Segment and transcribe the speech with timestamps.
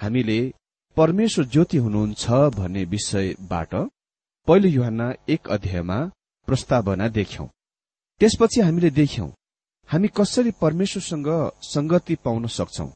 [0.00, 0.38] हामीले
[0.96, 3.74] परमेश्वर ज्योति हुनुहुन्छ भन्ने विषयबाट
[4.48, 5.96] पहिलो युहान एक अध्यायमा
[6.48, 7.46] प्रस्तावना देख्यौं।
[8.20, 9.28] त्यसपछि हामीले देख्यौं
[9.88, 11.28] हामी कसरी परमेश्वरसँग
[11.64, 12.86] संगति पाउन सक्छौ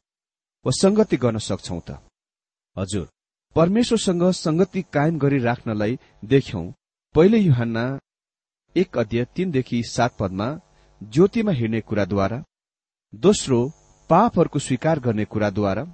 [0.64, 1.98] वा संगति गर्न सक्छौ त?
[2.76, 3.08] हजुर
[3.56, 6.64] परमेश्वरसँग संगति कायम गरिराख्नलाई देख्यौं
[7.14, 7.84] पहिले युहान्ना
[8.76, 10.48] एक अध्यय तीनदेखि सात पदमा
[11.02, 12.42] ज्योतिमा हिँड्ने कुराद्वारा
[13.12, 13.60] दोस्रो
[14.10, 15.84] पापहरूको स्वीकार गर्ने कुराद्वारा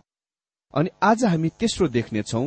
[0.75, 2.43] अनि आज हामी तेस्रो देख्नेछौ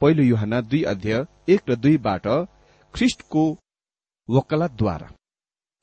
[0.00, 2.26] पहिलो युहान दुई अध्यय एक र दुईबाट
[2.94, 3.42] ख्रिष्टको
[4.28, 5.08] वकालतद्वारा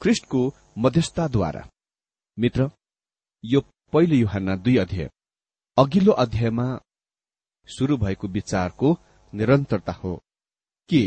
[0.01, 0.41] ख्रिष्टको
[0.77, 1.63] मध्यस्थताद्वारा
[2.37, 2.69] मित्र
[3.43, 3.61] यो
[3.93, 5.09] पहिलो युहान दुई अध्यय
[5.77, 6.65] अघिल्लो अध्यायमा
[7.67, 8.95] शुरू भएको विचारको
[9.33, 10.15] निरन्तरता हो
[10.89, 11.01] कि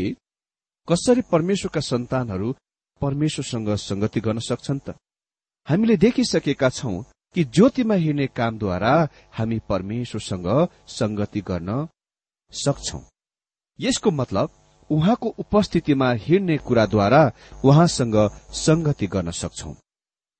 [0.87, 2.55] कसरी परमेश्वरका सन्तानहरू
[3.01, 4.95] परमेश्वरसँग संगति गर्न सक्छन् त?
[5.67, 6.95] हामीले देखिसकेका छौं
[7.35, 8.93] कि ज्योतिमा हिँड्ने कामद्वारा
[9.37, 10.47] हामी परमेश्वरसँग
[10.89, 11.87] संगति गर्न
[12.51, 12.99] सक्छौ।
[13.79, 14.49] यसको मतलब
[14.89, 17.23] उहाँको उपस्थितिमा हिँड्ने कुराद्वारा
[17.65, 18.15] उहाँसँग
[18.57, 19.73] संगति गर्न सक्छौ।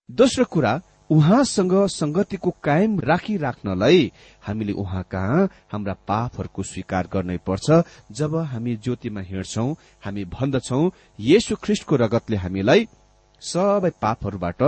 [0.10, 0.80] दोस्रो कुरा
[1.10, 4.12] उहाँसँग संगतिको कायम राखिराख्नलाई
[4.48, 9.72] हामीले उहाँ कहाँ हाम्रा पापहरूको स्वीकार गर्नै पर्छ। जब हामी ज्योतिमा हिँड्छौ
[10.06, 10.82] हामी भन्दछौ
[11.20, 12.88] येशु ख्रिष्टको रगतले हामीलाई
[13.42, 14.62] सबै पापहरूबाट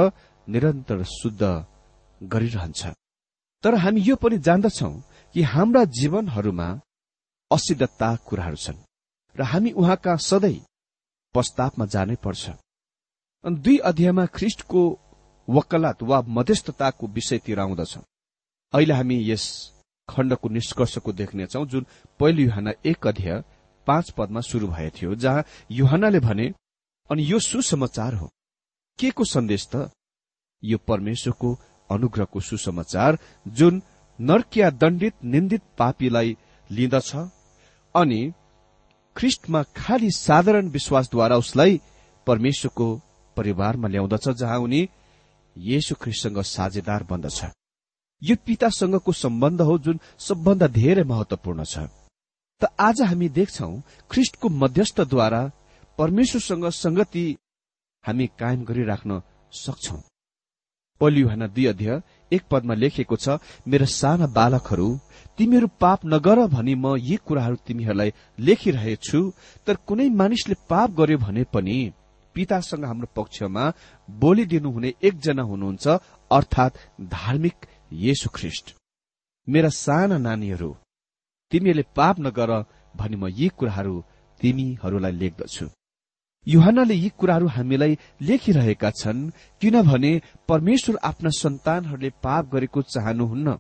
[0.48, 1.44] निरन्तर शुद्ध
[2.22, 2.82] गरिरहन्छ।
[3.64, 4.92] तर हामी यो पनि जान्दछौ
[5.36, 6.68] कि हाम्रा जीवनहरूमा
[7.52, 8.86] असिद्धता कुराहरू छन्
[9.36, 10.66] र हामी उहाँका सधैँ
[11.36, 12.50] पश्चातापमा जानै पर्छ।
[13.44, 14.82] दुई अध्यायमा ख्रिष्टको
[15.48, 17.98] वकालत वा मध्यस्थताको विषयतिर आउँदछ।
[18.74, 19.46] अहिले हामी यस
[20.10, 21.86] खण्डको निष्कर्षको देख्नेछौ जुन
[22.20, 23.44] पहिलो युहान एक अध्यय
[23.88, 26.48] पाँच पदमा शुरू भएको थियो जहाँ युहानले भने
[27.10, 28.28] अनि यो सुसमाचार हो।
[29.00, 29.90] के को सन्देश त?
[30.64, 31.50] यो परमेश्वरको
[31.92, 33.18] अनुग्रहको सुसमाचार
[33.58, 33.82] जुन
[34.20, 36.36] नर्किया दण्डित निन्दित पापीलाई
[36.70, 37.12] लिँदछ
[37.96, 38.22] अनि
[39.16, 41.80] ख्रिस्टमा खालि साधारण विश्वासद्वारा उसलाई
[42.28, 42.88] परमेश्वरको
[43.38, 44.82] परिवारमा ल्याउँदछ जहाँ उनी
[45.56, 47.40] येशु ख्रिस्टसँग साझेदार बन्दछ।
[48.22, 51.88] यो पितासँगको सम्बन्ध हो जुन सबभन्दा धेरै महत्वपूर्ण छ।
[52.62, 53.72] त आज हामी देख्छौ
[54.12, 55.42] ख्रिस्टको मध्यस्थद्वारा
[55.98, 57.26] परमेश्वरसँग संगति
[58.04, 59.22] हामी कायम गरिराख्न
[59.54, 59.98] सक्छौ।
[61.02, 62.02] पलियुहान दुई अध्यय
[62.32, 63.38] एक पदमा लेखेको छ
[63.68, 64.88] मेरा साना बालकहरू
[65.38, 69.20] तिमीहरू पाप नगर भनी म यी कुराहरू तिमीहरूलाई लेखिरहेछु।
[69.68, 71.78] तर कुनै मानिसले पाप गर्यो भने पनि
[72.36, 73.64] पितासँग हाम्रो पक्षमा
[74.10, 75.86] बोलिदिनुहुने एकजना हुनुहुन्छ
[76.32, 76.78] अर्थात
[77.16, 77.66] धार्मिक
[78.06, 78.76] येशु ख्रिष्ट।
[79.48, 80.72] मेरा साना नानीहरू
[81.52, 82.52] तिमीहरूले पाप नगर
[82.96, 83.96] भनी म यी कुराहरू
[84.40, 85.66] तिमीहरूलाई लेख्दछु।
[86.48, 89.30] युहानले यी कुराहरू हामीलाई लेखिरहेका छन्
[89.62, 90.12] किनभने
[90.50, 93.58] परमेश्वर आफ्ना सन्तानहरूले पाप गरेको चाहनुहुन्न।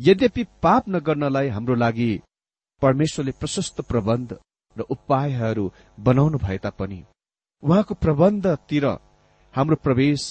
[0.00, 2.10] यद्यपि पाप नगर्नलाई हाम्रो लागि
[2.82, 4.30] परमेश्वरले प्रशस्त प्रबन्ध
[4.76, 5.64] र उपायहरू
[5.98, 7.00] बनाउनु भए तापनि
[7.62, 8.86] उहाँको प्रबन्धतिर
[9.54, 10.22] हाम्रो प्रवेश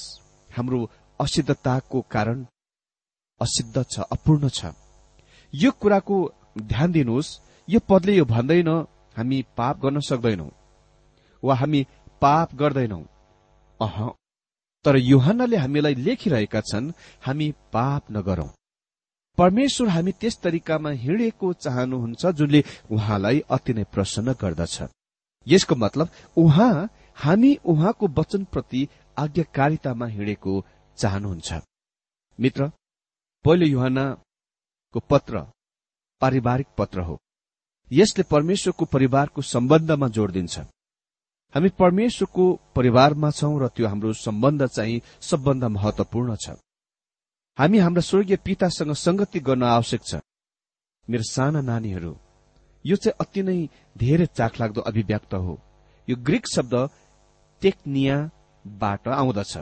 [0.49, 0.79] हाम्रो
[1.19, 2.45] असिद्धताको कारण
[3.41, 4.73] असिद्ध छ अपूर्ण छ।
[5.53, 6.17] यो कुराको
[6.71, 8.69] ध्यान दिनुहोस्। यो पदले यो भन्दैन
[9.17, 10.47] हामी पाप गर्न सक्दैनौ।
[11.43, 11.81] वा हामी
[12.21, 13.01] पाप गर्दैनौ।
[13.79, 13.97] अह
[14.85, 16.91] तर युहन्नाले हामीलाई लेखिरहेका छन्
[17.25, 18.47] हामी पाप नगरौं।
[19.37, 24.75] परमेश्वर हामी त्यस तरिकामा हिँडेको चाहनुहुन्छ जुनले उहाँलाई अति नै प्रसन्न गर्दछ।
[25.47, 28.81] यसको मतलब उहाँ हामी उहाँको वचनप्रति
[29.17, 30.53] आज्ञाकारितामा हिँडेको
[30.97, 31.49] चाहनुहुन्छ।
[32.39, 32.71] मित्र
[33.45, 35.41] पहिलो युहानको पत्र
[36.21, 37.17] पारिवारिक पत्र हो।
[37.91, 40.59] यसले परमेश्वरको परिवारको सम्बन्धमा जोड़ दिन्छ
[41.53, 46.55] हामी परमेश्वरको परिवारमा छौं र त्यो हाम्रो सम्बन्ध चाहिँ सबभन्दा महत्वपूर्ण छ।
[47.57, 50.15] हामी हाम्रा स्वर्गीय पितासँग संगति गर्न आवश्यक छ।
[51.07, 52.13] मेरो साना नानीहरू
[52.85, 53.57] यो चाहिँ अति नै
[53.97, 55.59] धेरै चाखलाग्दो अभिव्यक्त हो।
[56.07, 56.73] यो ग्रीक शब्द
[57.61, 59.53] टेक्नियाबाट आउँदछ।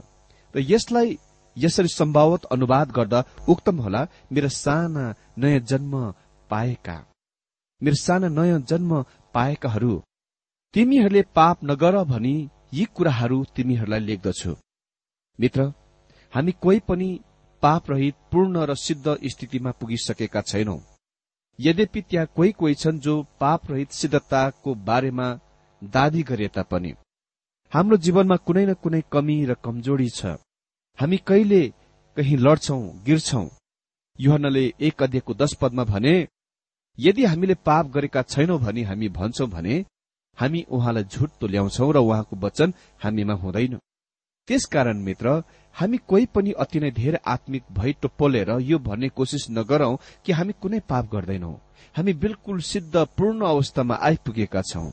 [0.53, 1.17] र यसलाई
[1.57, 3.19] यसरी सम्भावत अनुवाद गर्दा
[3.49, 5.03] उक्तम होला मेरो साना
[5.37, 5.93] नयाँ जन्म
[6.49, 6.97] पाएका।
[7.81, 8.91] मेरो साना नयाँ जन्म
[9.33, 9.93] पाएकाहरू
[10.73, 12.35] तिमीहरूले पाप नगर भनी
[12.73, 14.55] यी कुराहरू तिमीहरूलाई लेख्दछु।
[15.39, 15.63] मित्र
[16.33, 17.09] हामी कोही पनि
[17.63, 20.79] पाप रहित पूर्ण र सिद्ध स्थितिमा पुगिसकेका छैनौं।
[21.59, 25.27] यद्यपि त्यहाँ कोही कोही छन् जो पाप रहित सिद्धताको बारेमा
[25.81, 26.93] दावी गरे तापनि।
[27.73, 30.37] हाम्रो जीवनमा कुनै न कुनै कमी र कमजोरी छ।
[30.99, 31.63] हामी कहिले
[32.17, 33.47] कहीँ लड्छौं गिर्छौं?
[34.19, 36.15] युहनले एक अध्ययको दश पदमा भने
[36.97, 39.85] यदि हामीले पाप गरेका छैनौं भनी हामी भन्छौं भने
[40.39, 43.77] हामी उहाँलाई झुट तुल्याउँछौ र उहाँको वचन हामीमा हुँदैन।
[44.47, 45.41] त्यसकारण मित्र
[45.75, 50.53] हामी कोही पनि अति नै धेरै आत्मिक भई टोप्पोलेर यो भन्ने कोसिस नगरौं कि हामी
[50.61, 51.51] कुनै पाप गर्दैनौ।
[51.95, 54.89] हामी बिल्कुल सिद्ध पूर्ण अवस्थामा आइपुगेका छौं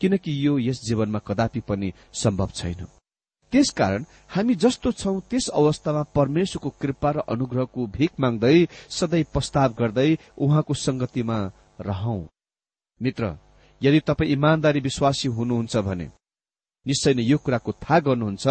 [0.00, 2.86] किनकि यो यस जीवनमा कदापि पनि सम्भव छैन।
[3.52, 10.10] त्यसकारण हामी जस्तो छौं त्यस अवस्थामा परमेश्वरको कृपा र अनुग्रहको भिख माग्दै सधैँ प्रस्ताव गर्दै
[10.38, 11.38] उहाँको संगतिमा
[11.80, 12.20] रहौं।
[13.00, 13.36] मित्र
[13.80, 16.06] यदि तपाईँ इमान्दारी विश्वासी हुनुहुन्छ भने
[16.86, 18.46] निश्चय नै यो कुराको थाहा गर्नुहुन्छ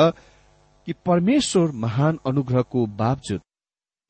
[0.87, 3.41] कि परमेश्वर महान अनुग्रहको बावजुद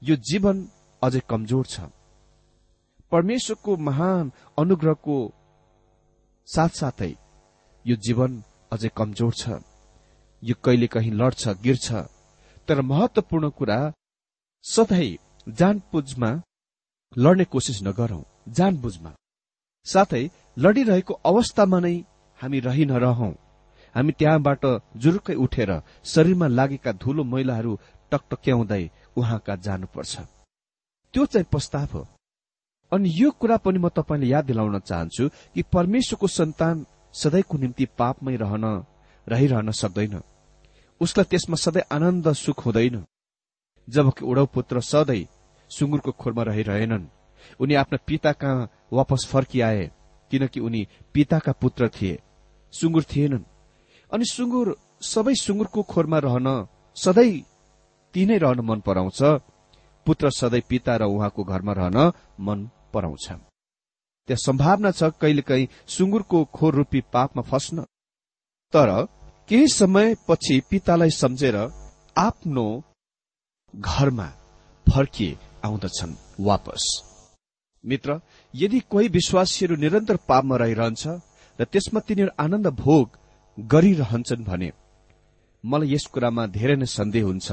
[0.02, 0.58] यो जीवन
[1.02, 1.76] अझै कमजोर छ।
[3.12, 5.18] परमेश्वरको महान अनुग्रहको
[6.48, 7.14] साथसाथै
[7.86, 8.32] यो जीवन
[8.72, 9.44] अझै कमजोर छ।
[10.44, 11.88] यो कहिले कहीँ लड्छ गिर्छ
[12.68, 13.80] तर महत्वपूर्ण कुरा
[14.66, 16.32] सधैँ जानबुझमा
[17.18, 18.24] लड्ने कोसिस नगरौं
[18.58, 19.12] जानबुझमा।
[19.86, 20.24] साथै
[20.58, 21.96] लडिरहेको अवस्थामा नै
[22.40, 23.34] हामी रहि। नरहौं
[23.96, 24.64] हामी त्यहाँबाट
[24.98, 25.72] जुरुक्कै उठेर
[26.04, 27.72] शरीरमा लागेका धुलो मैलाहरू
[28.12, 28.84] टकटक्याउँदै
[29.18, 30.14] उहाँका जानुपर्छ।
[31.14, 32.08] त्यो चाहिँ प्रस्ताव हो।
[32.92, 38.36] अनि यो कुरा पनि म तपाईँले याद दिलाउन चाहन्छु कि परमेश्वरको सन्तान सधैँको निम्ति पापमै
[38.36, 38.66] रहन
[39.28, 40.22] रहिरहन सक्दैन।
[41.02, 43.06] उसलाई त्यसमा सधैँ आनन्द सुख हुँदैन।
[43.88, 45.30] जबकि उडौ पुत्र सधैँ
[45.72, 47.06] सुँगुरको खोरमा रहिरहेनन्।
[47.60, 49.92] उनी आफ्ना पिता कहाँ वापस फर्किआए
[50.32, 52.20] किनकि उनी पिताका पुत्र थिए।
[52.74, 53.44] सुँगुर थिएनन्।
[54.12, 56.68] अनि सुँगुर सबै सुँगुरको खोरमा रहन
[56.98, 57.46] सधैँ
[58.14, 59.20] तिनै रहन मन पराउँछ।
[60.06, 66.76] पुत्र सधैँ पिता र उहाँको घरमा रहन मन पराउँछ। त्यहाँ सम्भावना छ कहिलेकाहीँ सुँगुरको खोर
[66.76, 67.82] रूपी पापमा फस्न।
[68.74, 68.90] तर
[69.50, 71.56] केही समय पछि पितालाई सम्झेर
[72.18, 72.66] आफ्नो
[73.76, 74.28] घरमा
[74.88, 77.09] फर्किए आउँदछन् वापस।
[77.84, 78.20] मित्र
[78.54, 81.04] यदि कोही विश्वासीहरू निरन्तर पापमा रहिरहन्छ
[81.60, 83.08] र त्यसमा तिनीहरू आनन्द भोग
[83.58, 84.72] गरिरहन्छन् भने
[85.64, 87.48] मलाई यस कुरामा धेरै नै सन्देह हुन्छ।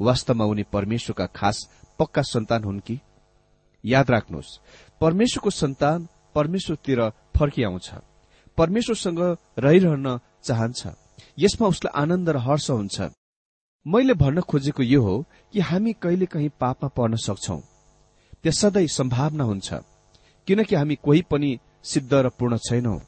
[0.00, 1.56] वास्तवमा उनी परमेश्वरका खास
[1.98, 2.96] पक्का सन्तान हुन् कि?
[3.84, 4.58] याद राख्नुहोस्
[5.00, 7.00] परमेश्वरको सन्तान परमेश्वरतिर
[7.36, 7.88] फर्किआउँछ।
[8.58, 9.20] परमेश्वरसँग
[9.58, 10.06] रहिरहन
[10.44, 10.82] चाहन्छ।
[11.38, 12.96] यसमा उसलाई आनन्द र हर्ष हुन्छ।
[13.86, 15.16] मैले भन्न खोजेको यो हो
[15.52, 17.58] कि हामी कहिले कहीँ पापमा पर्न सक्छौ।
[18.44, 19.74] त्यस सधैँ सम्भावना हुन्छ।
[20.48, 22.98] किनकि हामी कोही पनि सिद्ध र पूर्ण छैनौं।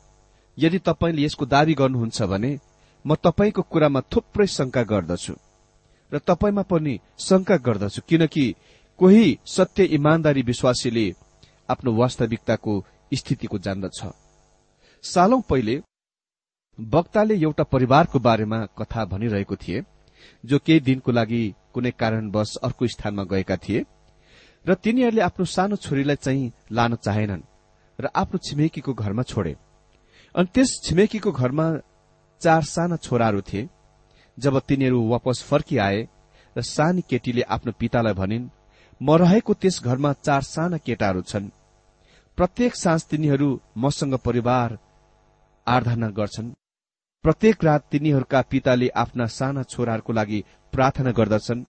[0.59, 2.59] यदि तपाईँले यसको दावी गर्नुहुन्छ भने
[3.05, 5.35] म तपाईँको कुरामा थुप्रै शंका गर्दछु।
[6.13, 8.45] र तपाईँमा पनि शंका गर्दछु किनकि
[8.99, 11.07] कोही सत्य इमान्दारी विश्वासीले
[11.69, 12.73] आफ्नो वास्तविकताको
[13.15, 14.01] स्थितिको जान्दछ।
[15.05, 15.77] सालौं पहिले
[16.79, 19.83] वक्ताले एउटा परिवारको बारेमा कथा भनिरहेको थिए
[20.45, 21.43] जो केही दिनको लागि
[21.75, 23.85] कुनै कारणवश अर्को स्थानमा गएका थिए।
[24.67, 27.49] र तिनीहरूले आफ्नो सानो छोरीलाई चाहिँ लान चाहेनन्
[27.99, 29.57] र आफ्नो छिमेकीको घरमा छोडे।
[30.35, 31.67] अनि त्यस छिमेकीको घरमा
[32.43, 33.69] चार साना छोराहरू थिए।
[34.39, 36.09] जब तिनीहरू वापस फर्किआए
[36.57, 38.49] र सानी केटीले आफ्नो पितालाई भनिन्
[39.01, 41.49] म रहेको त्यस घरमा चार साना केटाहरू छन्।
[42.39, 44.79] प्रत्येक साँझ तिनीहरू मसँग परिवार
[45.67, 46.55] आराधना गर्छन्।
[47.25, 51.67] प्रत्येक रात तिनीहरूका पिताले आफ्ना साना छोराहरूको लागि प्रार्थना गर्दछन्।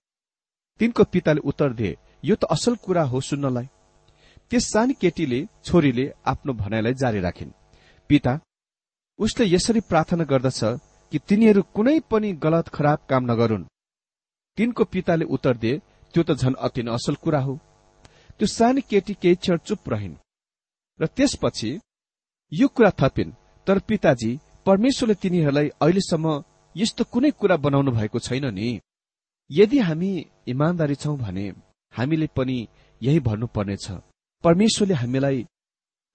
[0.79, 3.67] तिनको पिताले उत्तर दिए यो त असल कुरा हो सुन्नलाई।
[4.51, 7.51] त्यस सानी केटीले छोरीले आफ्नो भनाइलाई जारी राखिन्।
[8.09, 8.33] पिता
[9.19, 10.59] उसले यसरी प्रार्थना गर्दछ
[11.11, 13.69] कि तिनीहरू कुनै पनि गलत खराब काम नगरून्।
[14.57, 15.81] तिनको पिताले उत्तर दिए
[16.13, 17.53] त्यो त झन अति नै असल कुरा हो।
[18.37, 20.15] त्यो सानी केटी केही क्षण चुप रहिन्।
[20.99, 21.71] र त्यसपछि
[22.51, 24.31] यो कुरा थपिन् तर पिताजी
[24.65, 26.43] परमेश्वरले तिनीहरूलाई अहिलेसम्म
[26.75, 28.79] यस्तो कुनै कुरा बनाउनु भएको छैन नि।
[29.49, 30.11] यदि हामी
[30.47, 31.45] इमान्दारी छौं भने
[31.93, 32.57] हामीले पनि
[33.01, 33.87] यही भन्नुपर्नेछ।
[34.43, 35.45] परमेश्वरले हामीलाई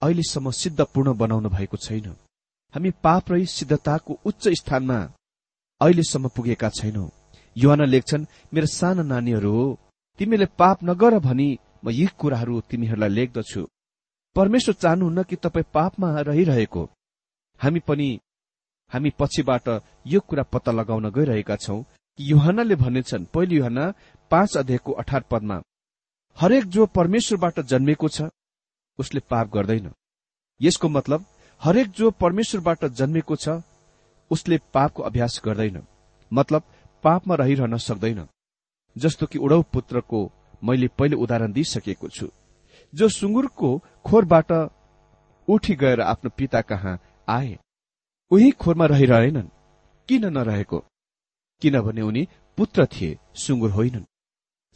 [0.01, 2.07] अहिलेसम्म सिद्धपूर्ण बनाउनु भएको छैन।
[2.73, 4.99] हामी पाप र सिद्धताको उच्च स्थानमा
[5.81, 7.09] अहिलेसम्म पुगेका छैनौं।
[7.55, 9.65] युवाना लेख्छन् मेरो साना नानीहरू हो
[10.19, 11.49] तिमीले पाप नगर भनी
[11.85, 13.61] म यी कुराहरू तिमीहरूलाई लेख्दछु।
[14.35, 16.83] परमेश्वर चाहनुहुन्न कि तपाईँ पापमा रहिरहेको।
[17.59, 18.09] हामी पनि
[18.91, 19.67] हामी पछिबाट
[20.07, 23.85] यो कुरा पत्ता लगाउन गइरहेका छौं कि युहनाले भनेछन् पहिलो युहना
[24.31, 25.57] पाँच अध्यायको अठार पदमा
[26.37, 28.21] हरेक जो परमेश्वरबाट जन्मेको छ
[28.99, 29.91] उसले पाप गर्दैन।
[30.61, 31.25] यसको मतलब
[31.61, 33.61] हरेक जो परमेश्वरबाट जन्मेको छ
[34.31, 35.81] उसले पापको अभ्यास गर्दैन।
[36.31, 36.63] मतलब
[37.03, 38.27] पापमा रहिरहन सक्दैन।
[38.95, 40.19] जस्तो कि उडौ पुत्रको
[40.63, 42.29] मैले पहिले उदाहरण दिइसकेको छु।
[42.93, 43.69] जो सुँगुरको
[44.05, 44.51] खोरबाट
[45.47, 47.57] उठी गएर आफ्नो पिता कहाँ आए
[48.31, 49.49] उही खोरमा रहिरहेनन्।
[50.09, 50.79] किन नरहेको?
[51.61, 54.05] किनभने उनी पुत्र थिए सुँगुर होइनन्।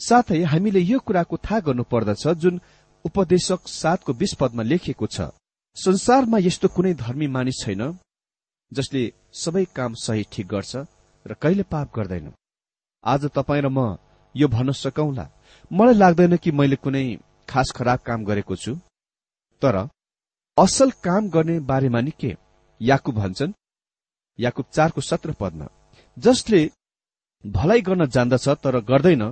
[0.01, 2.59] साथै हामीले यो कुराको थाहा गर्नुपर्दछ जुन
[3.05, 5.29] उपदेशक सातको बीस पदमा लेखिएको छ।
[5.77, 7.83] संसारमा यस्तो कुनै धर्मी मानिस छैन
[8.71, 9.01] जसले
[9.33, 10.71] सबै काम सही ठिक गर्छ
[11.25, 12.27] र कहिले पाप गर्दैन।
[13.03, 13.97] आज तपाईँ र म
[14.35, 15.25] यो भन्न सकौंला
[15.71, 17.05] मलाई लाग्दैन कि मैले कुनै
[17.49, 18.73] खास खराब काम गरेको छु।
[19.61, 19.75] तर
[20.57, 22.31] असल काम गर्ने बारेमा नि के
[22.81, 23.57] याकुब भन्छन्
[24.39, 25.67] याकुब चारको सत्र पदमा
[26.17, 26.61] जसले
[27.43, 29.23] भलाइ गर्न जान्दछ तर गर्दैन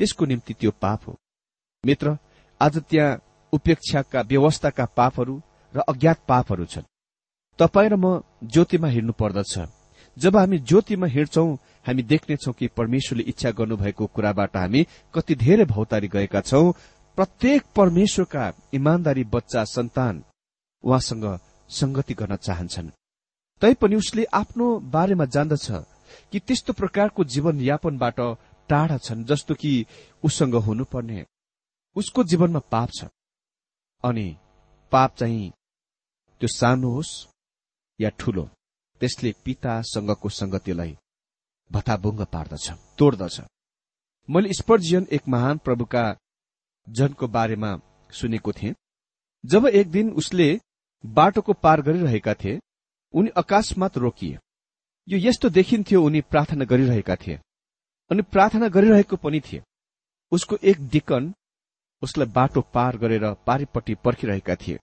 [0.00, 1.12] त्यसको निम्ति त्यो पाप हो।
[1.84, 2.16] मित्र
[2.60, 3.20] आज त्यहाँ
[3.52, 5.34] उपेक्षाका व्यवस्थाका पापहरू
[5.74, 6.88] र अज्ञात पापहरू छन्।
[7.58, 9.54] तपाईँ र म ज्योतिमा हिँड्नु पर्दछ।
[10.16, 11.48] जब हामी ज्योतिमा हिँड्छौं
[11.86, 16.72] हामी देख्नेछौ कि परमेश्वरले इच्छा गर्नुभएको कुराबाट हामी कति धेरै भौतारी गएका छौं।
[17.18, 20.24] प्रत्येक परमेश्वरका इमान्दारी बच्चा सन्तान
[20.84, 21.26] उहाँसँग
[21.70, 22.88] संगति गर्न चाहन्छन्।
[23.62, 25.70] तैपनि उसले आफ्नो बारेमा जान्दछ
[26.32, 28.20] कि त्यस्तो प्रकारको जीवन यापनबाट
[28.70, 29.72] टाढा छन् जस्तो कि
[30.24, 31.24] उसँग हुनुपर्ने
[31.96, 33.08] उसको जीवनमा पाप छ
[34.04, 34.28] अनि
[34.92, 35.50] पाप चाहिँ
[36.40, 37.12] त्यो सानो होस्
[37.98, 38.48] या ठूलो
[39.00, 40.96] त्यसले पितासँगको संगतिलाई
[41.70, 43.40] भताभुङ्ग पार्दछ तोड्दछ।
[44.28, 46.04] मैले स्पर्जियन एक महान प्रभुका
[46.86, 47.70] जनको बारेमा
[48.10, 48.74] सुनेको थिएँ।
[49.44, 50.48] जब एक दिन उसले
[51.04, 52.60] बाटोको पार गरिरहेका थिए
[53.14, 54.38] उनी अकाशमात रोकिए।
[55.08, 57.38] यो यस्तो देखिन्थ्यो उनी प्रार्थना गरिरहेका थिए।
[58.10, 59.62] अनि प्रार्थना गरिरहेको पनि थिए।
[60.32, 61.32] उसको एक डिकन
[62.02, 64.78] उसलाई बाटो पार गरेर पारिपट्टि पर्खिरहेका थिए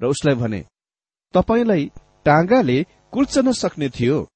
[0.00, 0.64] र उसलाई भने
[1.34, 1.90] तपाईँलाई
[2.24, 4.28] टाँगाले कुल्चन सक्ने थियो।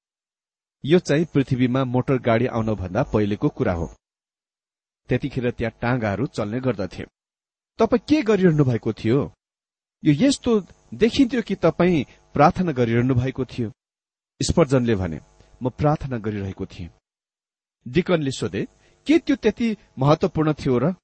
[0.84, 3.86] यो चाहिँ पृथ्वीमा मोटर गाडी आउनभन्दा पहिलेको कुरा हो।
[5.08, 7.04] त्यतिखेर त्यहाँ टाँगाहरू चल्ने गर्दथे।
[7.78, 9.18] तपाईँ के गरिरहनु भएको थियो?
[10.02, 10.60] यो यस्तो
[10.94, 13.70] देखिन्थ्यो कि तपाईँ प्रार्थना गरिरहनु भएको थियो?
[14.40, 15.20] स्पर्जनले भने
[15.62, 16.90] म प्रार्थना गरिरहेको थिएँ।
[17.86, 18.66] डिकनले सोधे
[19.06, 20.94] के त्यो त्यति महत्वपूर्ण थियो र?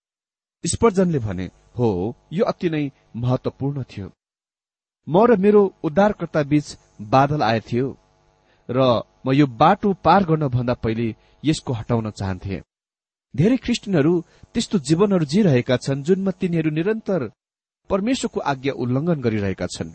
[0.64, 1.44] स्पर्जनले भने
[1.78, 1.88] हो
[2.32, 4.10] यो अति नै महत्वपूर्ण थियो।
[5.06, 6.66] म र मेरो उद्धारकर्ता बीच
[7.14, 7.86] बादल आएथ्यो
[8.68, 8.78] र
[9.26, 11.14] म यो बाटो पार गर्नभन्दा पहिले
[11.44, 12.62] यसको हटाउन चाहन्थे।
[13.34, 14.12] धेरै क्रिस्चियनहरू
[14.54, 17.20] त्यस्तो जीवनहरू जिरहेका छन् जुनमा तिनीहरू निरन्तर
[17.90, 19.94] परमेश्वरको आज्ञा उल्लङ्घन गरिरहेका छन्।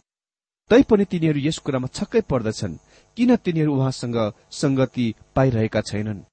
[0.69, 2.80] तैपनि तिनीहरू यस कुरामा छक्कै पर्दछन्।
[3.17, 4.17] किन तिनीहरू उहाँसँग
[4.52, 6.26] संगति पाइरहेका छैनन्?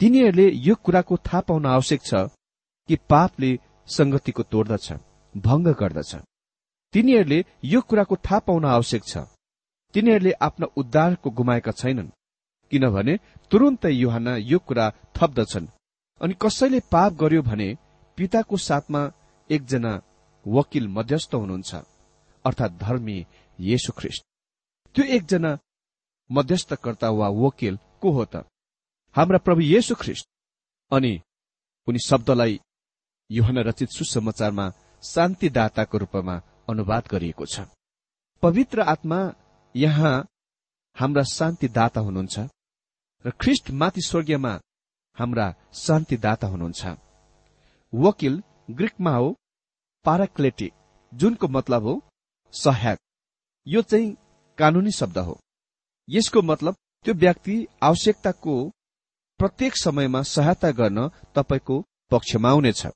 [0.00, 2.14] तिनीहरूले यो कुराको थाहा पाउन आवश्यक छ
[2.88, 3.50] कि पापले
[3.88, 4.92] संगतिको तोड्दछ
[5.34, 6.12] भंग गर्दछ।
[6.94, 9.24] तिनीहरूले यो कुराको थाहा पाउन आवश्यक छ।
[9.94, 12.14] तिनीहरूले आफ्ना उद्धारको गुमाएका छैनन्
[12.72, 13.14] किनभने
[13.50, 15.66] तुरुन्तै युहान यो कुरा थप्दछन्।
[16.20, 17.68] अनि कसैले पाप गर्यो भने
[18.18, 19.00] पिताको साथमा
[19.50, 19.92] एकजना
[20.46, 21.74] वकिल मध्यस्थ हुनुहुन्छ
[22.44, 23.18] अर्थात् धर्मी
[23.58, 24.24] येशु ख्रिस्ट
[24.94, 25.58] त्यो एकजना
[26.30, 28.44] मध्यस्थकर्ता वा वकिल को हो त?
[29.16, 30.26] हाम्रा प्रभु येशु ख्रिस्ट
[30.92, 31.12] अनि
[31.88, 32.58] उनी शब्दलाई
[33.30, 34.66] युहन रचित सुसमाचारमा
[35.02, 36.34] शान्तिदाताको रूपमा
[36.70, 37.64] अनुवाद गरिएको छ।
[38.42, 39.20] पवित्र आत्मा
[39.74, 40.14] यहाँ
[40.96, 42.36] हाम्रा शान्तिदाता हुनुहुन्छ
[43.24, 44.52] र ख्रिस्ट माथि स्वर्गीयमा
[45.18, 45.46] हाम्रा
[45.86, 46.96] शान्तिदाता हुनुहुन्छ।
[47.92, 49.34] वकिल ग्रिकमा हो
[50.04, 50.72] पाराक्लेटिक
[51.12, 52.00] जुनको मतलब हो
[52.54, 52.98] सहायक।
[53.66, 54.16] यो चाहिँ
[54.58, 55.40] कानूनी शब्द हो।
[56.08, 56.74] यसको मतलब
[57.04, 58.54] त्यो व्यक्ति आवश्यकताको
[59.40, 61.76] प्रत्येक समयमा सहायता गर्न तपाईँको
[62.10, 62.86] पक्षमा आउनेछ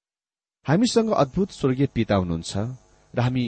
[0.66, 2.56] हामीसँग अद्भुत स्वर्गीय पिता हुनुहुन्छ
[3.14, 3.44] र हामी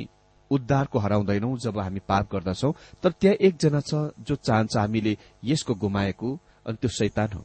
[0.51, 2.71] उद्धारको हराउँदैनौ जब हामी पाप गर्दछौ
[3.03, 6.31] तर त्यहाँ एकजना छ जो चाहन्छ हामीले यसको गुमाएको
[6.67, 7.43] अनि त्यो शैतान हो।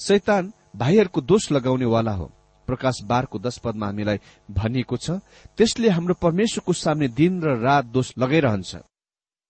[0.00, 2.30] शैतान भाइहरूको दोष लगाउनेवाला हो।
[2.68, 4.18] प्रकाश बारको दश पदमा हामीलाई
[4.50, 5.18] भनिएको छ
[5.58, 8.76] त्यसले हाम्रो परमेश्वरको सामने दिन र रात दोष लगाइरहन्छ।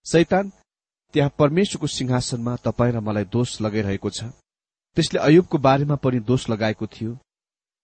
[0.07, 0.53] शैतान
[1.15, 4.33] त्यहाँ परमेश्वरको सिंहासनमा तपाईँ र मलाई दोष लगाइरहेको छ।
[4.99, 7.11] त्यसले अयुबको बारेमा पनि दोष लगाएको थियो।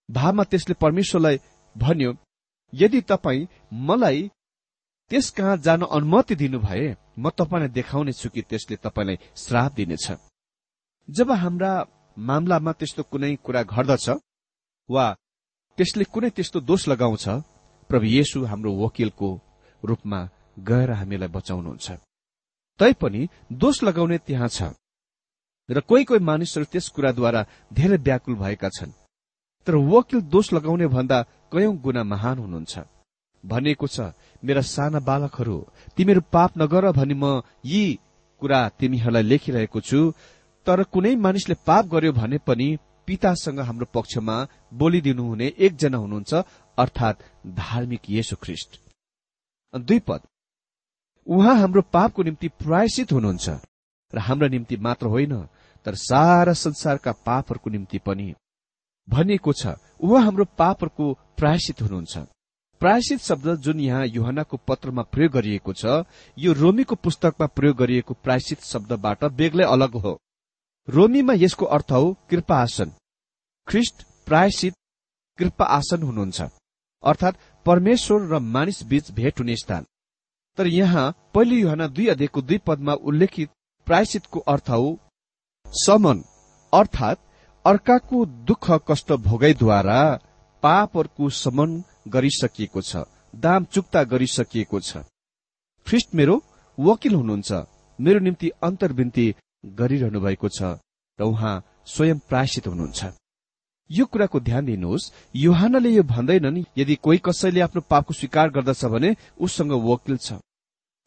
[0.09, 1.38] भावमा त्यसले परमेश्वरलाई
[1.77, 2.11] भन्यो
[2.72, 3.46] यदि तपाईँ
[3.87, 4.29] मलाई
[5.11, 10.07] त्यस कहाँ जान अनुमति दिनु भए म तपाईँलाई देखाउने छु कि त्यसले तपाईँलाई श्राप दिनेछ।
[11.09, 11.72] जब हाम्रा
[12.16, 14.09] मामलामा त्यस्तो कुनै कुरा घट्दछ
[14.88, 15.07] वा
[15.79, 17.29] त्यसले कुनै त्यस्तो दोष लगाउँछ
[17.90, 19.29] प्रभु येशु हाम्रो वकिलको
[19.83, 20.20] रूपमा
[20.59, 21.90] गएर हामीलाई बचाउनुहुन्छ।
[22.81, 24.74] तैपनि दोष लगाउने त्यहाँ छ।
[25.68, 28.92] र कोही कोही मानिसहरू त्यस कुराद्वारा धेरै व्याकुल भएका छन्।
[29.66, 31.18] तर वकिल दोष लगाउने भन्दा
[31.53, 32.74] कयौं गुणा महान हुनुहुन्छ।
[33.44, 34.00] भनिएको छ
[34.44, 35.57] मेरा साना बालकहरू
[35.96, 37.83] तिमीहरू पाप नगर भनी म यी
[38.42, 40.00] कुरा तिमीहरूलाई लेखिरहेको छु।
[40.66, 42.68] तर कुनै मानिसले पाप गर्यो भने पनि
[43.07, 44.37] पितासँग हाम्रो पक्षमा
[44.72, 46.33] बोलिदिनुहुने एकजना हुनुहुन्छ
[46.79, 47.16] अर्थात
[47.61, 48.70] धार्मिक येशु ख्रिष्ट।
[49.74, 50.20] दुई पद।
[51.27, 53.48] उहाँ हाम्रो पापको निम्ति प्रायश्चित हुनुहुन्छ।
[54.14, 55.35] र हाम्रो निम्ति मात्र होइन
[55.87, 58.35] तर सारा संसारका पापहरूको निम्ति पनि।
[59.09, 62.18] भनिएको छ उहाँ हाम्रो पापहरूको प्रायश्चित हुनुहुन्छ।
[62.81, 66.05] प्रायश्चित शब्द जुन यहाँ युहनाको पत्रमा प्रयोग गरिएको छ
[66.38, 70.18] यो रोमीको पुस्तकमा प्रयोग गरिएको प्रायश्चित शब्दबाट बेग्लै अलग हो।
[70.88, 72.92] रोमीमा यसको अर्थ हो कृपा आसन।
[73.68, 74.74] ख्रिस्ट प्रायश्चित
[75.38, 76.40] कृपा आसन हुनुहुन्छ।
[77.05, 79.85] अर्थात परमेश्वर र मानिस बीच भेट हुने स्थान।
[80.59, 83.50] तर यहाँ पहिलो युहना दुई अध्ययको दुई पदमा उल्लेखित
[83.87, 84.99] प्रायश्चितको अर्थ हो
[85.66, 86.23] समन
[86.73, 87.18] अर्थात
[87.64, 90.01] अर्काको दुःख कष्ट भोगाइद्वारा
[90.62, 93.05] पापहरूको समन गरिसकिएको छ
[93.37, 94.97] दाम चुक्ता गरिसकिएको छ।
[95.87, 96.37] ख्रिस्ट मेरो
[96.79, 97.53] वकिल हुनुहुन्छ
[97.99, 99.27] मेरो निम्ति अन्तर्विन्ती
[99.81, 100.62] गरिरहनु भएको छ
[101.18, 103.12] र उहाँ स्वयं प्रायश्चित हुनुहुन्छ।
[103.90, 109.14] यो कुराको ध्यान दिनुहोस् युहानले यो भन्दैनन् यदि कोही कसैले आफ्नो पापको स्वीकार गर्दछ भने
[109.40, 110.40] उसँग वकिल छ।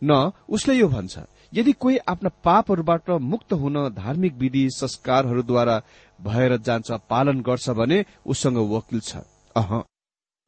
[0.01, 1.19] न उसले यो भन्छ।
[1.53, 5.81] यदि कोही आफ्ना पापहरूबाट मुक्त हुन धार्मिक विधि संस्कारहरूद्वारा
[6.21, 9.15] भएर जान्छ पालन गर्छ भने उसँग वकिल छ।
[9.55, 9.83] अह।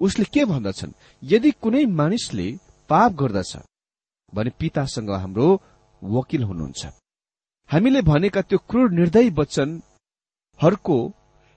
[0.02, 0.92] उसले के भन्दछन्?
[1.24, 2.48] यदि कुनै मानिसले
[2.90, 3.58] पाप गर्दछ
[4.34, 5.48] भने पितासँग हाम्रो
[6.04, 6.86] वकिल हुनुहुन्छ।
[7.70, 10.98] हामीले भनेका त्यो क्रूर निर्दयी वचनहरूको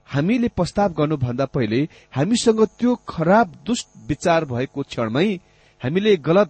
[0.07, 5.27] हामीले प्रस्ताव गर्नुभन्दा पहिले हामीसँग त्यो खराब दुष्ट विचार भएको क्षणमै
[5.81, 6.49] हामीले गलत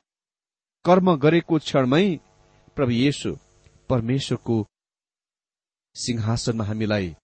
[0.85, 2.05] कर्म गरेको क्षणमै
[2.75, 3.31] प्रभु येशु
[3.89, 4.55] परमेश्वरको
[5.95, 7.15] सिंहासनमा हामीलाई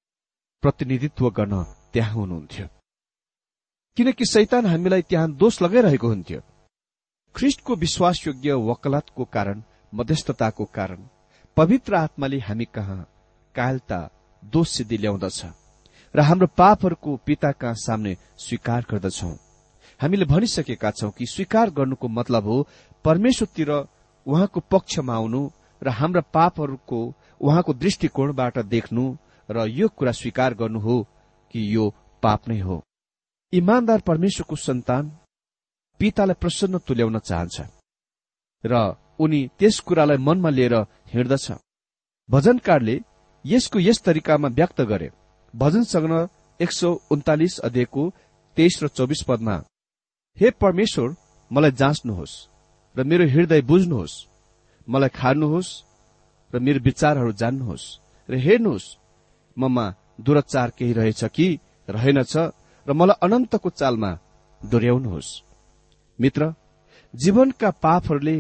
[0.63, 2.67] प्रतिनिधित्व गर्न त्यहाँ हुनुहुन्थ्यो।
[3.97, 6.41] किनकि सैतान हामीलाई त्यहाँ दोष लगाइरहेको हुन्थ्यो।
[7.35, 11.09] ख्रिस्टको विश्वासयोग्य वकलातको कारण मध्यस्थताको कारण
[11.57, 13.01] पवित्र आत्माले हामी कहाँ
[13.55, 13.99] कायलता
[14.43, 15.41] दोष सिद्धि ल्याउँदछ
[16.15, 19.31] र हाम्रो पापहरूको पिताका सामने स्वीकार गर्दछौ।
[19.99, 22.67] हामीले भनिसकेका छौं कि स्वीकार गर्नुको मतलब हो
[23.05, 23.71] परमेश्वरतिर
[24.25, 25.41] उहाँको पक्षमा आउनु
[25.82, 26.99] र हाम्रा पापहरूको
[27.41, 29.03] उहाँको दृष्टिकोणबाट देख्नु
[29.49, 30.97] र यो कुरा स्वीकार गर्नु हो
[31.53, 31.86] कि यो
[32.23, 32.84] पाप नै हो।
[33.53, 35.12] इमान्दार परमेश्वरको सन्तान
[35.99, 37.58] पितालाई प्रसन्न तुल्याउन चाहन्छ
[38.63, 38.73] र
[39.19, 40.75] उनी त्यस कुरालाई मनमा लिएर
[41.13, 41.51] हिँड्दछ।
[42.29, 42.95] भजनकारले
[43.45, 45.10] यसको यस तरिकामा व्यक्त गरे।
[45.53, 46.27] भजन सग्न
[46.60, 48.03] एक सौ उन्तालिस अध्ययको
[48.58, 49.55] तेइस र चौबिस पदमा
[50.38, 51.15] हे परमेश्वर
[51.51, 52.34] मलाई जाँच्नुहोस्।
[52.99, 54.15] र मेरो हृदय बुझ्नुहोस्
[54.88, 55.71] मलाई खार्नुहोस्
[56.53, 57.85] र मेरो विचारहरू जान्नुहोस्
[58.29, 58.88] र हेर्नुहोस्
[59.57, 59.85] ममा
[60.21, 61.47] दुराचार केही रहेछ कि
[61.89, 62.33] रहेनछ
[62.88, 64.12] र मलाई अनन्तको चालमा
[64.62, 65.31] डोर्याउनुहोस्
[66.19, 66.53] मित्र
[67.13, 68.38] जीवनका पापहरूले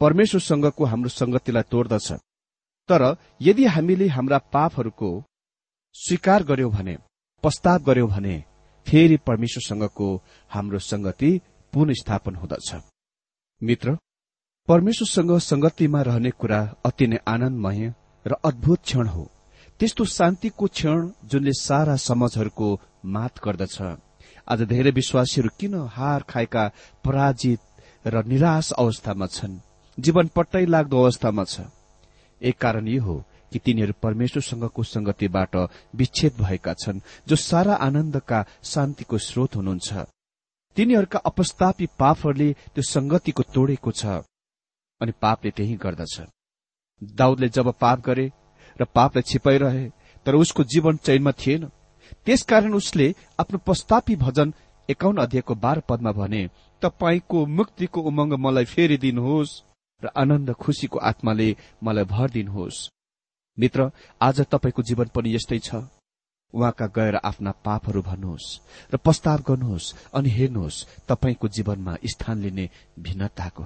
[0.00, 2.12] परमेश्वरसँगको हाम्रो संगतिलाई तोड्दछ।
[2.88, 3.02] तर
[3.42, 5.10] यदि हामीले हाम्रा पापहरूको
[5.94, 6.94] स्वीकार गर्यौं भने
[7.44, 8.36] प्रस्ताव गर्यौं भने
[8.86, 10.08] फेरि परमेश्वरसँगको
[10.50, 11.30] हाम्रो संगति
[11.72, 12.68] पुनस्थापन हुँदछ।
[13.62, 13.96] मित्र
[14.68, 17.92] परमेश्वरसँग संगतिमा रहने कुरा अति नै आनन्दमय
[18.26, 19.24] र अद्भुत क्षण हो।
[19.80, 22.68] त्यस्तो शान्तिको क्षण जुनले सारा समाजहरूको
[23.04, 23.76] मात गर्दछ।
[24.48, 26.64] आज धेरै विश्वासीहरू किन हार खाएका
[27.04, 27.60] पराजित
[28.06, 29.58] र निराश अवस्थामा छन्?
[29.98, 31.60] जीवन पट्टै लाग्दो अवस्थामा छ।
[32.42, 33.16] एक कारण यो हो
[33.52, 35.56] कि तिनीहरू परमेश्वरसँगको संगतिबाट
[35.94, 40.06] विच्छेद भएका छन् जो सारा आनन्दका शान्तिको स्रोत हुनुहुन्छ।
[40.78, 44.22] तिनीहरूका अपस्तापी पापहरूले त्यो संगतिको तोडेको छ
[45.00, 46.14] अनि पापले त्यही गर्दछ।
[47.02, 48.26] दाउदले जब पाप गरे
[48.76, 49.84] र पापलाई छिपाइरहे
[50.26, 51.64] तर उसको जीवन चैनमा थिएन।
[52.26, 54.54] त्यसकारण उसले आफ्नो प्रस्तापी भजन
[54.88, 56.42] एकाउन्न अध्यायको बाह्र पदमा भने
[56.82, 59.58] तपाईँको मुक्तिको उमङ्ग मलाई फेरि दिनुहोस्
[60.02, 61.48] र आनन्द खुशीको आत्माले
[61.82, 62.88] मलाई भर दिनुहोस्।
[63.58, 65.74] मित्र आज तपाईँको जीवन पनि यस्तै छ।
[66.54, 68.48] उहाँका गएर आफ्ना पापहरू भन्नुहोस्
[68.92, 73.64] र प्रस्ताव गर्नुहोस् अनि हेर्नुहोस् तपाईँको जीवनमा स्थान लिने भिन्नताको।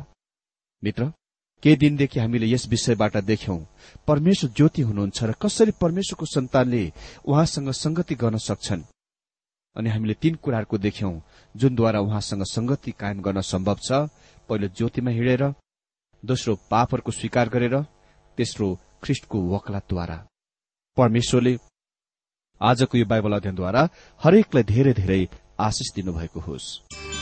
[0.83, 1.13] मित्र
[1.63, 3.59] केही दिनदेखि हामीले यस विषयबाट देख्यौं
[4.07, 6.83] परमेश्वर ज्योति हुनुहुन्छ र कसरी परमेश्वरको सन्तानले
[7.25, 8.83] उहाँसँग संगति गर्न सक्छन्।
[9.77, 11.15] अनि हामीले तीन कुराहरूको देख्यौं
[11.55, 13.93] जुनद्वारा उहाँसँग संगति कायम गर्न सम्भव छ।
[14.49, 15.43] पहिलो ज्योतिमा हिँडेर
[16.23, 17.77] दोस्रो पापहरूको स्वीकार गरेर
[18.39, 18.69] तेस्रो
[19.03, 20.17] ख्रिष्टको वकलाद्वारा
[20.97, 21.57] परमेश्वरले
[22.63, 23.83] आजको यो बाइबल अध्ययनद्वारा
[24.23, 25.21] हरेकलाई धेरै धेरै
[25.61, 27.22] आशिष दिनुभएको होस्।